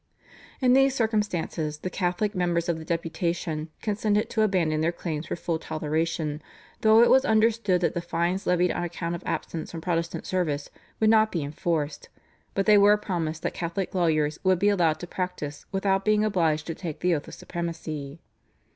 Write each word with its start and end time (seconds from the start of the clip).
"In 0.63 0.73
these 0.73 0.95
circumstances 0.95 1.77
the 1.77 1.89
Catholic 1.91 2.33
members 2.33 2.67
of 2.67 2.79
the 2.79 2.83
deputation 2.83 3.69
consented 3.83 4.31
to 4.31 4.41
abandon 4.41 4.81
their 4.81 4.91
claims 4.91 5.27
for 5.27 5.35
full 5.35 5.59
toleration, 5.59 6.41
though 6.79 7.03
it 7.03 7.09
was 7.11 7.23
understood 7.23 7.81
that 7.81 7.93
the 7.93 8.01
fines 8.01 8.47
levied 8.47 8.71
on 8.71 8.81
account 8.83 9.13
of 9.13 9.21
absence 9.27 9.69
from 9.69 9.79
Protestant 9.79 10.25
service 10.25 10.71
would 10.99 11.11
not 11.11 11.31
be 11.31 11.43
enforced, 11.43 12.09
but 12.55 12.65
they 12.65 12.79
were 12.79 12.97
promised 12.97 13.43
that 13.43 13.53
Catholic 13.53 13.93
lawyers 13.93 14.39
would 14.43 14.57
be 14.57 14.69
allowed 14.69 14.99
to 15.01 15.05
practise 15.05 15.67
without 15.71 16.03
being 16.03 16.25
obliged 16.25 16.65
to 16.65 16.73
take 16.73 17.01
the 17.01 17.13
oath 17.13 17.27
of 17.27 17.35
supremacy. 17.35 18.19